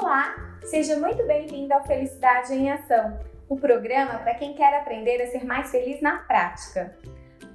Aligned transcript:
Olá, 0.00 0.32
seja 0.62 0.96
muito 0.96 1.26
bem-vindo 1.26 1.74
ao 1.74 1.82
Felicidade 1.82 2.54
em 2.54 2.70
Ação, 2.70 3.18
o 3.48 3.56
programa 3.56 4.20
para 4.20 4.32
quem 4.34 4.54
quer 4.54 4.72
aprender 4.78 5.20
a 5.20 5.26
ser 5.26 5.44
mais 5.44 5.72
feliz 5.72 6.00
na 6.00 6.18
prática. 6.18 6.96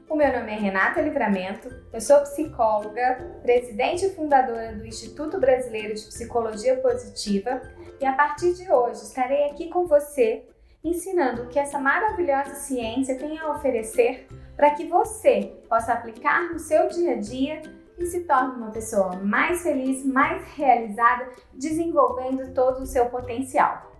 O 0.09 0.15
meu 0.15 0.27
nome 0.27 0.51
é 0.51 0.55
Renata 0.55 0.99
Livramento, 0.99 1.69
eu 1.93 2.01
sou 2.01 2.19
psicóloga, 2.19 3.39
presidente 3.41 4.07
e 4.07 4.09
fundadora 4.09 4.73
do 4.73 4.85
Instituto 4.85 5.39
Brasileiro 5.39 5.95
de 5.95 6.01
Psicologia 6.01 6.75
Positiva 6.81 7.61
e 8.01 8.05
a 8.05 8.11
partir 8.11 8.53
de 8.55 8.69
hoje 8.69 9.03
estarei 9.03 9.45
aqui 9.45 9.69
com 9.69 9.87
você 9.87 10.43
ensinando 10.83 11.43
o 11.43 11.47
que 11.47 11.57
essa 11.57 11.79
maravilhosa 11.79 12.55
ciência 12.55 13.17
tem 13.17 13.39
a 13.39 13.53
oferecer 13.53 14.27
para 14.57 14.71
que 14.71 14.85
você 14.85 15.53
possa 15.69 15.93
aplicar 15.93 16.51
no 16.51 16.59
seu 16.59 16.89
dia 16.89 17.13
a 17.13 17.15
dia 17.15 17.61
e 17.97 18.05
se 18.05 18.21
torne 18.25 18.55
uma 18.55 18.71
pessoa 18.71 19.15
mais 19.17 19.61
feliz, 19.63 20.05
mais 20.05 20.43
realizada, 20.55 21.29
desenvolvendo 21.53 22.53
todo 22.53 22.81
o 22.81 22.85
seu 22.85 23.09
potencial. 23.09 23.91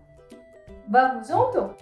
Vamos 0.87 1.27
junto? 1.27 1.75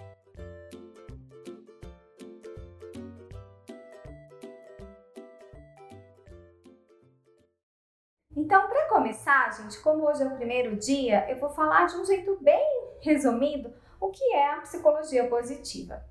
Então, 8.34 8.66
para 8.68 8.88
começar, 8.88 9.52
gente, 9.52 9.80
como 9.82 10.08
hoje 10.08 10.22
é 10.22 10.26
o 10.26 10.36
primeiro 10.36 10.76
dia, 10.76 11.30
eu 11.30 11.36
vou 11.38 11.50
falar 11.50 11.86
de 11.86 11.96
um 11.96 12.04
jeito 12.04 12.38
bem 12.40 12.96
resumido 13.00 13.72
o 14.00 14.10
que 14.10 14.24
é 14.32 14.52
a 14.52 14.60
psicologia 14.60 15.28
positiva. 15.28 16.02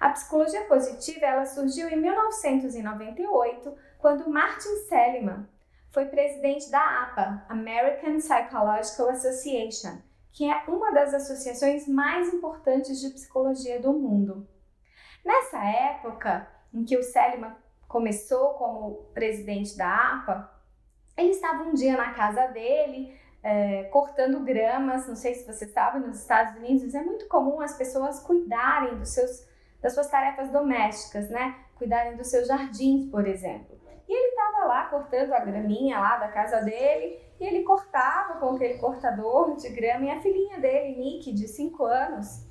A 0.00 0.10
psicologia 0.10 0.64
positiva 0.64 1.24
ela 1.24 1.46
surgiu 1.46 1.88
em 1.88 1.96
1998, 1.96 3.74
quando 4.04 4.28
Martin 4.28 4.76
Seligman 4.86 5.48
foi 5.90 6.04
presidente 6.04 6.70
da 6.70 7.04
APA, 7.04 7.46
American 7.48 8.18
Psychological 8.18 9.08
Association, 9.08 9.96
que 10.30 10.44
é 10.44 10.62
uma 10.68 10.92
das 10.92 11.14
associações 11.14 11.88
mais 11.88 12.28
importantes 12.34 13.00
de 13.00 13.08
psicologia 13.08 13.80
do 13.80 13.94
mundo. 13.94 14.46
Nessa 15.24 15.56
época 15.64 16.46
em 16.74 16.84
que 16.84 16.98
o 16.98 17.02
Seligman 17.02 17.54
começou 17.88 18.50
como 18.50 19.06
presidente 19.14 19.74
da 19.74 20.16
APA, 20.16 20.52
ele 21.16 21.30
estava 21.30 21.62
um 21.62 21.72
dia 21.72 21.96
na 21.96 22.12
casa 22.12 22.48
dele, 22.48 23.18
é, 23.42 23.84
cortando 23.84 24.40
gramas. 24.40 25.08
Não 25.08 25.16
sei 25.16 25.32
se 25.32 25.50
você 25.50 25.66
sabe, 25.66 26.06
nos 26.06 26.20
Estados 26.20 26.58
Unidos 26.58 26.94
é 26.94 27.02
muito 27.02 27.26
comum 27.26 27.58
as 27.58 27.74
pessoas 27.74 28.20
cuidarem 28.20 28.98
dos 28.98 29.14
seus 29.14 29.48
das 29.80 29.94
suas 29.94 30.08
tarefas 30.08 30.50
domésticas, 30.50 31.30
né? 31.30 31.58
Cuidarem 31.76 32.16
dos 32.16 32.28
seus 32.28 32.48
jardins, 32.48 33.10
por 33.10 33.26
exemplo. 33.26 33.83
Lá 34.66 34.86
cortando 34.86 35.32
a 35.32 35.40
graminha 35.40 35.98
lá 35.98 36.16
da 36.16 36.28
casa 36.28 36.60
dele 36.60 37.20
e 37.38 37.44
ele 37.44 37.62
cortava 37.64 38.38
com 38.38 38.54
aquele 38.54 38.78
cortador 38.78 39.56
de 39.56 39.68
grama 39.70 40.04
e 40.06 40.10
a 40.10 40.20
filhinha 40.20 40.58
dele, 40.58 40.96
Nick, 40.96 41.32
de 41.32 41.48
5 41.48 41.84
anos, 41.84 42.46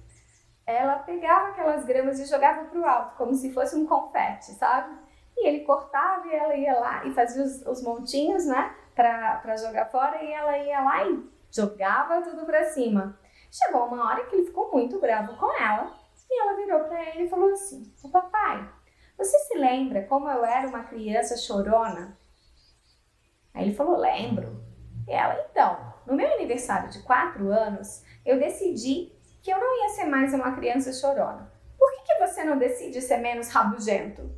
ela 0.65 0.99
pegava 0.99 1.49
aquelas 1.49 1.85
gramas 1.85 2.19
e 2.19 2.25
jogava 2.25 2.65
para 2.65 2.79
o 2.79 2.85
alto, 2.85 3.17
como 3.17 3.33
se 3.33 3.53
fosse 3.53 3.75
um 3.75 3.85
confete, 3.85 4.51
sabe? 4.53 4.95
E 5.37 5.47
ele 5.47 5.65
cortava 5.65 6.27
e 6.27 6.33
ela 6.33 6.55
ia 6.55 6.79
lá 6.79 7.05
e 7.05 7.11
fazia 7.11 7.43
os, 7.43 7.65
os 7.65 7.83
montinhos, 7.83 8.45
né, 8.45 8.75
para 8.95 9.57
jogar 9.57 9.85
fora 9.85 10.23
e 10.23 10.31
ela 10.31 10.57
ia 10.57 10.81
lá 10.81 11.05
e 11.05 11.29
jogava 11.51 12.21
tudo 12.21 12.45
para 12.45 12.65
cima. 12.65 13.17
Chegou 13.51 13.85
uma 13.85 14.07
hora 14.07 14.25
que 14.25 14.35
ele 14.35 14.45
ficou 14.45 14.71
muito 14.71 14.99
bravo 14.99 15.35
com 15.37 15.51
ela 15.61 15.91
e 16.29 16.41
ela 16.41 16.55
virou 16.55 16.79
para 16.85 17.03
ele 17.09 17.23
e 17.23 17.29
falou 17.29 17.51
assim: 17.51 17.93
O 18.03 18.09
papai, 18.09 18.67
você 19.17 19.37
se 19.39 19.57
lembra 19.57 20.03
como 20.03 20.29
eu 20.29 20.43
era 20.43 20.67
uma 20.67 20.83
criança 20.83 21.37
chorona? 21.37 22.17
Aí 23.53 23.65
ele 23.65 23.75
falou: 23.75 23.97
Lembro. 23.97 24.63
E 25.07 25.11
ela, 25.11 25.45
então, 25.49 25.93
no 26.05 26.15
meu 26.15 26.31
aniversário 26.33 26.89
de 26.89 27.03
4 27.03 27.51
anos, 27.51 28.03
eu 28.25 28.39
decidi 28.39 29.11
que 29.41 29.51
eu 29.51 29.59
não 29.59 29.83
ia 29.83 29.89
ser 29.89 30.05
mais 30.05 30.33
uma 30.33 30.55
criança 30.55 30.93
chorona. 30.93 31.51
Por 31.77 31.91
que, 31.91 32.03
que 32.03 32.19
você 32.25 32.43
não 32.43 32.57
decide 32.57 33.01
ser 33.01 33.17
menos 33.17 33.49
rabugento? 33.49 34.31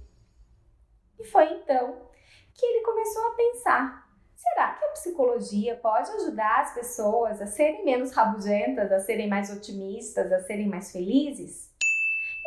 E 1.20 1.24
foi 1.24 1.46
então 1.54 2.10
que 2.54 2.66
ele 2.66 2.84
começou 2.84 3.28
a 3.28 3.36
pensar: 3.36 4.10
será 4.36 4.74
que 4.74 4.86
a 4.86 4.90
psicologia 4.90 5.76
pode 5.76 6.10
ajudar 6.12 6.62
as 6.62 6.74
pessoas 6.74 7.42
a 7.42 7.46
serem 7.46 7.86
menos 7.86 8.12
rabugentas, 8.12 8.92
a 8.92 9.00
serem 9.00 9.30
mais 9.30 9.56
otimistas, 9.56 10.32
a 10.32 10.40
serem 10.42 10.68
mais 10.68 10.92
felizes? 10.92 11.75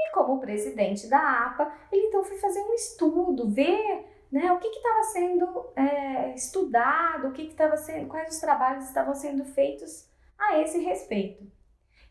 E 0.08 0.12
como 0.12 0.40
presidente 0.40 1.06
da 1.06 1.46
APA, 1.46 1.70
ele 1.92 2.06
então 2.06 2.24
foi 2.24 2.38
fazer 2.38 2.60
um 2.60 2.72
estudo, 2.72 3.48
ver 3.48 4.06
né, 4.32 4.50
o 4.52 4.58
que 4.58 4.68
estava 4.68 5.02
sendo 5.04 5.66
é, 5.76 6.34
estudado, 6.34 7.28
o 7.28 7.32
que 7.32 7.42
estava 7.42 7.76
sendo, 7.76 8.08
quais 8.08 8.34
os 8.34 8.40
trabalhos 8.40 8.84
estavam 8.84 9.14
sendo 9.14 9.44
feitos 9.44 10.08
a 10.38 10.58
esse 10.58 10.78
respeito. 10.78 11.46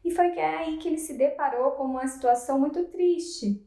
E 0.03 0.11
foi 0.11 0.29
que 0.29 0.39
é 0.39 0.57
aí 0.57 0.77
que 0.77 0.87
ele 0.87 0.99
se 0.99 1.17
deparou 1.17 1.71
com 1.71 1.83
uma 1.83 2.07
situação 2.07 2.59
muito 2.59 2.85
triste. 2.85 3.65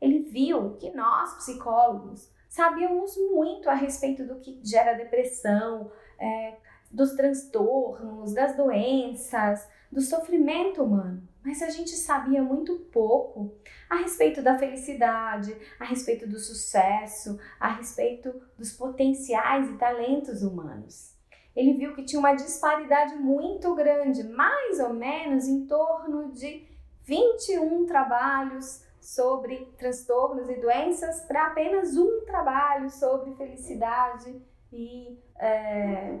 Ele 0.00 0.18
viu 0.18 0.76
que 0.76 0.90
nós, 0.90 1.34
psicólogos, 1.36 2.32
sabíamos 2.48 3.16
muito 3.30 3.70
a 3.70 3.74
respeito 3.74 4.24
do 4.26 4.40
que 4.40 4.60
gera 4.64 4.94
depressão, 4.94 5.90
é, 6.18 6.56
dos 6.90 7.12
transtornos, 7.12 8.34
das 8.34 8.56
doenças, 8.56 9.68
do 9.92 10.00
sofrimento 10.00 10.82
humano 10.82 11.29
mas 11.44 11.62
a 11.62 11.70
gente 11.70 11.90
sabia 11.90 12.42
muito 12.42 12.76
pouco 12.92 13.54
a 13.88 13.96
respeito 13.96 14.42
da 14.42 14.58
felicidade, 14.58 15.56
a 15.78 15.84
respeito 15.84 16.26
do 16.26 16.38
sucesso, 16.38 17.38
a 17.58 17.68
respeito 17.68 18.32
dos 18.58 18.72
potenciais 18.72 19.68
e 19.70 19.78
talentos 19.78 20.42
humanos. 20.42 21.14
Ele 21.54 21.74
viu 21.74 21.94
que 21.94 22.04
tinha 22.04 22.20
uma 22.20 22.34
disparidade 22.34 23.16
muito 23.16 23.74
grande, 23.74 24.22
mais 24.24 24.78
ou 24.78 24.92
menos 24.92 25.48
em 25.48 25.66
torno 25.66 26.30
de 26.32 26.66
21 27.02 27.86
trabalhos 27.86 28.84
sobre 29.00 29.66
transtornos 29.78 30.48
e 30.48 30.60
doenças 30.60 31.22
para 31.22 31.46
apenas 31.46 31.96
um 31.96 32.24
trabalho 32.24 32.88
sobre 32.90 33.34
felicidade 33.34 34.40
e 34.72 35.18
é, 35.36 36.18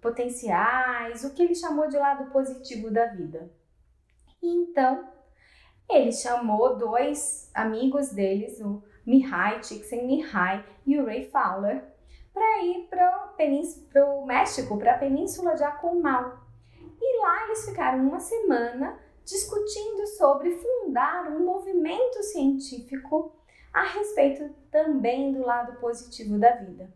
potenciais, 0.00 1.24
o 1.24 1.34
que 1.34 1.42
ele 1.42 1.54
chamou 1.54 1.88
de 1.88 1.96
lado 1.96 2.30
positivo 2.30 2.90
da 2.90 3.06
vida. 3.06 3.50
E 4.42 4.48
então 4.48 5.08
ele 5.88 6.10
chamou 6.10 6.76
dois 6.76 7.50
amigos 7.54 8.10
deles, 8.10 8.60
o 8.60 8.82
Mihai 9.06 9.60
Csikszentmihalyi 9.60 10.64
e 10.86 10.98
o 10.98 11.04
Ray 11.04 11.30
Fowler, 11.30 11.84
para 12.32 12.64
ir 12.64 12.88
para 12.88 14.06
o 14.06 14.24
México, 14.24 14.78
para 14.78 14.94
a 14.94 14.98
Península 14.98 15.54
de 15.54 15.62
Acumal. 15.62 16.40
E 17.00 17.20
lá 17.20 17.44
eles 17.44 17.68
ficaram 17.68 18.08
uma 18.08 18.20
semana 18.20 18.98
discutindo 19.24 20.06
sobre 20.06 20.56
fundar 20.56 21.30
um 21.30 21.44
movimento 21.44 22.22
científico 22.22 23.36
a 23.72 23.82
respeito 23.82 24.50
também 24.70 25.32
do 25.32 25.44
lado 25.44 25.78
positivo 25.78 26.38
da 26.38 26.52
vida. 26.56 26.92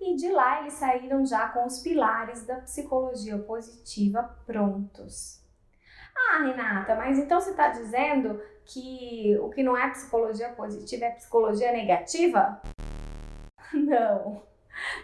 E 0.00 0.14
de 0.14 0.30
lá 0.30 0.60
eles 0.60 0.74
saíram 0.74 1.24
já 1.24 1.48
com 1.48 1.66
os 1.66 1.80
pilares 1.80 2.44
da 2.44 2.56
psicologia 2.56 3.38
positiva 3.38 4.22
prontos. 4.46 5.45
Ah, 6.16 6.42
Renata, 6.44 6.94
mas 6.96 7.18
então 7.18 7.40
você 7.40 7.50
está 7.50 7.68
dizendo 7.68 8.40
que 8.64 9.38
o 9.40 9.48
que 9.50 9.62
não 9.62 9.76
é 9.76 9.90
psicologia 9.90 10.48
positiva 10.50 11.04
é 11.04 11.10
psicologia 11.10 11.72
negativa? 11.72 12.60
Não. 13.72 14.42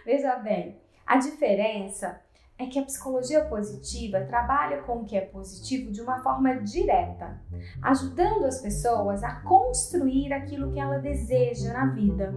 Veja 0.05 0.35
bem, 0.35 0.79
a 1.05 1.17
diferença 1.17 2.21
é 2.57 2.65
que 2.67 2.77
a 2.77 2.83
psicologia 2.83 3.43
positiva 3.45 4.21
trabalha 4.21 4.81
com 4.83 4.99
o 4.99 5.05
que 5.05 5.17
é 5.17 5.21
positivo 5.21 5.91
de 5.91 6.01
uma 6.01 6.21
forma 6.21 6.55
direta, 6.57 7.41
ajudando 7.81 8.45
as 8.45 8.61
pessoas 8.61 9.23
a 9.23 9.41
construir 9.41 10.31
aquilo 10.31 10.71
que 10.71 10.79
ela 10.79 10.99
deseja 10.99 11.73
na 11.73 11.87
vida, 11.87 12.33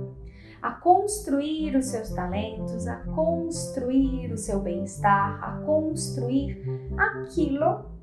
a 0.63 0.71
construir 0.73 1.77
os 1.77 1.87
seus 1.87 2.11
talentos, 2.11 2.87
a 2.87 2.97
construir 3.15 4.33
o 4.33 4.39
seu 4.39 4.61
bem-estar, 4.61 5.43
a 5.45 5.61
construir 5.65 6.65
aquilo 6.97 7.96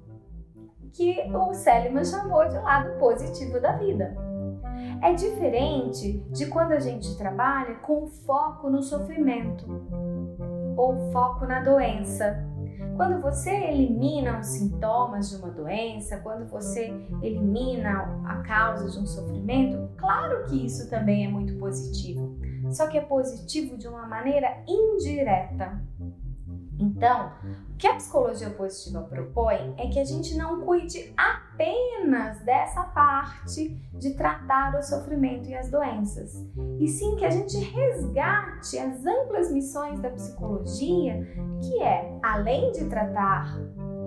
que 0.94 1.20
o 1.34 1.54
Seligman 1.54 2.06
chamou 2.06 2.48
de 2.48 2.56
lado 2.56 2.98
positivo 3.00 3.60
da 3.60 3.74
vida. 3.78 4.16
É 5.02 5.14
diferente 5.14 6.20
de 6.32 6.46
quando 6.48 6.72
a 6.72 6.80
gente 6.80 7.18
trabalha 7.18 7.76
com 7.76 8.08
foco 8.08 8.70
no 8.70 8.82
sofrimento 8.82 9.66
ou 10.78 11.12
foco 11.12 11.46
na 11.46 11.62
doença. 11.62 12.48
Quando 12.96 13.22
você 13.22 13.50
elimina 13.50 14.40
os 14.40 14.48
sintomas 14.48 15.30
de 15.30 15.38
uma 15.38 15.50
doença, 15.50 16.18
quando 16.18 16.48
você 16.48 16.94
elimina 17.24 18.22
a 18.24 18.44
causa 18.44 18.90
de 18.90 19.00
um 19.00 19.06
sofrimento, 19.06 19.90
claro 19.98 20.46
que 20.46 20.66
isso 20.66 20.90
também 20.90 21.26
é 21.26 21.28
muito 21.28 21.58
positivo. 21.58 22.38
Só 22.72 22.88
que 22.88 22.98
é 22.98 23.02
positivo 23.02 23.78
de 23.78 23.88
uma 23.88 24.08
maneira 24.08 24.64
indireta. 24.68 25.82
Então, 26.84 27.32
o 27.74 27.78
que 27.78 27.88
a 27.88 27.96
psicologia 27.96 28.50
positiva 28.50 29.02
propõe 29.04 29.74
é 29.78 29.88
que 29.88 30.00
a 30.00 30.04
gente 30.04 30.36
não 30.36 30.62
cuide 30.62 31.14
apenas 31.16 32.40
dessa 32.42 32.84
parte 32.84 33.70
de 33.94 34.14
tratar 34.16 34.78
o 34.78 34.84
sofrimento 34.84 35.48
e 35.50 35.56
as 35.56 35.70
doenças, 35.70 36.34
e 36.80 36.88
sim 36.88 37.16
que 37.16 37.26
a 37.26 37.30
gente 37.30 37.58
resgate 37.58 38.78
as 38.78 39.06
amplas 39.06 39.52
missões 39.52 40.00
da 40.02 40.10
psicologia, 40.10 41.26
que 41.62 41.82
é, 41.82 42.20
além 42.22 42.72
de 42.74 42.86
tratar 42.86 43.58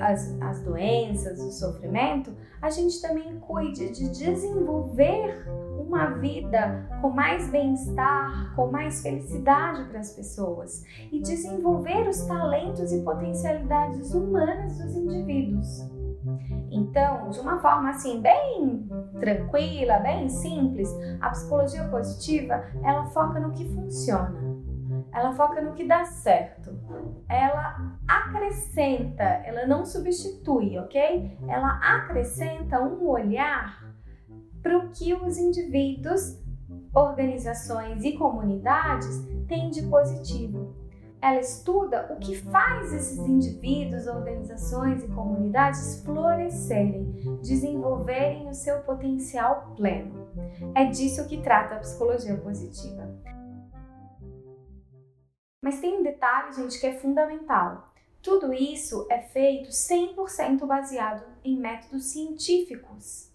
as, 0.01 0.37
as 0.43 0.61
doenças, 0.61 1.41
o 1.41 1.51
sofrimento, 1.51 2.35
a 2.61 2.69
gente 2.69 3.01
também 3.01 3.39
cuide 3.41 3.91
de 3.91 4.09
desenvolver 4.11 5.47
uma 5.87 6.07
vida 6.19 6.89
com 7.01 7.11
mais 7.11 7.49
bem-estar, 7.51 8.55
com 8.57 8.71
mais 8.71 9.03
felicidade 9.03 9.85
para 9.85 10.01
as 10.01 10.13
pessoas 10.13 10.85
e 11.13 11.21
desenvolver 11.21 12.09
os 12.09 12.25
talentos 12.27 12.93
e 12.93 13.03
potencialidades 13.03 14.13
humanas 14.13 14.79
dos 14.79 14.97
indivíduos. 14.97 15.97
Então, 16.71 17.31
de 17.31 17.39
uma 17.39 17.59
forma 17.59 17.91
assim 17.91 18.21
bem 18.21 18.89
tranquila, 19.21 19.99
bem 20.01 20.29
simples, 20.29 20.93
a 21.21 21.31
psicologia 21.31 21.85
positiva, 21.85 22.65
ela 22.83 23.07
foca 23.07 23.39
no 23.39 23.53
que 23.53 23.65
funciona. 23.69 24.35
Ela 25.13 25.33
foca 25.33 25.63
no 25.63 25.73
que 25.73 25.87
dá 25.87 26.05
certo. 26.05 26.77
Ela 27.29 27.97
acrescenta, 28.07 29.23
ela 29.23 29.67
não 29.67 29.85
substitui, 29.85 30.79
ok? 30.79 31.39
Ela 31.49 31.79
acrescenta 31.81 32.83
um 32.83 33.09
olhar 33.09 33.86
para 34.67 34.79
o 34.79 34.91
que 34.91 35.15
os 35.15 35.39
indivíduos, 35.39 36.41
organizações 36.93 38.03
e 38.03 38.19
comunidades 38.19 39.25
têm 39.47 39.71
de 39.71 39.83
positivo. 39.83 40.75
Ela 41.23 41.39
estuda 41.39 42.13
o 42.13 42.17
que 42.19 42.35
faz 42.35 42.93
esses 42.93 43.19
indivíduos, 43.19 44.09
organizações 44.09 45.05
e 45.05 45.09
comunidades 45.09 46.03
florescerem, 46.05 47.39
desenvolverem 47.41 48.49
o 48.49 48.55
seu 48.55 48.81
potencial 48.81 49.73
pleno. 49.77 50.29
É 50.75 50.87
disso 50.87 51.29
que 51.29 51.41
trata 51.41 51.77
a 51.77 51.79
psicologia 51.79 52.37
positiva. 52.37 53.09
Mas 55.63 55.79
tem 55.79 56.01
um 56.01 56.03
detalhe, 56.03 56.53
gente, 56.55 56.81
que 56.81 56.89
é 56.89 56.99
fundamental. 56.99 57.95
Tudo 58.21 58.53
isso 58.53 59.07
é 59.09 59.21
feito 59.21 59.69
100% 59.69 60.67
baseado 60.67 61.25
em 61.45 61.57
métodos 61.57 62.07
científicos. 62.07 63.26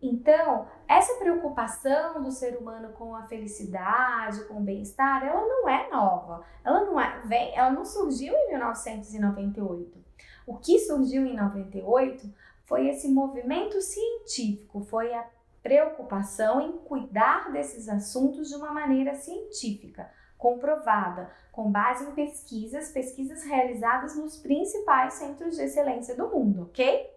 Então, 0.00 0.68
essa 0.86 1.18
preocupação 1.18 2.22
do 2.22 2.30
ser 2.30 2.56
humano 2.56 2.92
com 2.92 3.16
a 3.16 3.24
felicidade, 3.24 4.44
com 4.44 4.54
o 4.54 4.64
bem-estar, 4.64 5.26
ela 5.26 5.40
não 5.40 5.68
é 5.68 5.90
nova. 5.90 6.44
Ela 6.64 6.84
não 6.84 7.00
é, 7.00 7.20
vem, 7.26 7.56
ela 7.56 7.70
não 7.70 7.84
surgiu 7.84 8.32
em 8.32 8.48
1998. 8.50 9.98
O 10.46 10.56
que 10.56 10.78
surgiu 10.78 11.26
em 11.26 11.34
98 11.34 12.32
foi 12.64 12.88
esse 12.88 13.08
movimento 13.08 13.80
científico, 13.80 14.80
foi 14.82 15.12
a 15.12 15.26
preocupação 15.62 16.60
em 16.60 16.78
cuidar 16.78 17.50
desses 17.50 17.88
assuntos 17.88 18.48
de 18.48 18.54
uma 18.54 18.72
maneira 18.72 19.14
científica, 19.14 20.10
comprovada, 20.36 21.30
com 21.50 21.72
base 21.72 22.04
em 22.04 22.12
pesquisas, 22.12 22.92
pesquisas 22.92 23.42
realizadas 23.42 24.16
nos 24.16 24.36
principais 24.36 25.14
centros 25.14 25.56
de 25.56 25.62
excelência 25.62 26.14
do 26.14 26.28
mundo, 26.28 26.62
ok? 26.62 27.10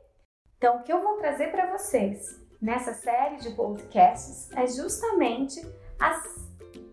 Então, 0.57 0.77
o 0.77 0.83
que 0.83 0.91
eu 0.91 1.01
vou 1.01 1.17
trazer 1.17 1.51
para 1.51 1.71
vocês 1.77 2.41
nessa 2.61 2.93
série 2.93 3.37
de 3.37 3.49
podcasts 3.51 4.49
é 4.55 4.67
justamente 4.67 5.61
as 5.99 6.41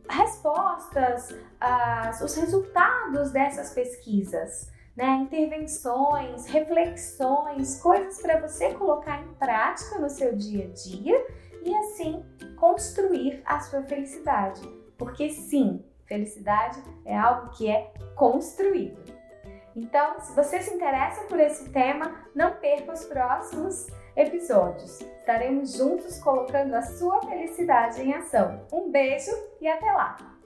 respostas, 0.08 1.36
as, 1.60 2.20
os 2.22 2.34
resultados 2.34 3.30
dessas 3.30 3.72
pesquisas, 3.74 4.70
né? 4.96 5.16
intervenções, 5.16 6.46
reflexões, 6.46 7.80
coisas 7.80 8.20
para 8.22 8.40
você 8.40 8.72
colocar 8.72 9.22
em 9.22 9.34
prática 9.34 9.98
no 9.98 10.08
seu 10.08 10.34
dia 10.34 10.64
a 10.64 10.68
dia 10.68 11.26
e 11.62 11.74
assim 11.76 12.24
construir 12.56 13.42
a 13.44 13.60
sua 13.60 13.82
felicidade. 13.82 14.62
Porque 14.96 15.28
sim, 15.30 15.84
felicidade 16.06 16.82
é 17.04 17.16
algo 17.16 17.50
que 17.50 17.68
é 17.68 17.92
construído. 18.16 19.17
Então, 19.78 20.18
se 20.18 20.34
você 20.34 20.60
se 20.60 20.74
interessa 20.74 21.22
por 21.28 21.38
esse 21.38 21.70
tema, 21.70 22.12
não 22.34 22.56
perca 22.56 22.92
os 22.92 23.04
próximos 23.04 23.86
episódios. 24.16 25.00
Estaremos 25.00 25.74
juntos 25.74 26.18
colocando 26.18 26.74
a 26.74 26.82
sua 26.82 27.22
felicidade 27.22 28.02
em 28.02 28.12
ação. 28.12 28.66
Um 28.72 28.90
beijo 28.90 29.30
e 29.60 29.68
até 29.68 29.92
lá! 29.92 30.37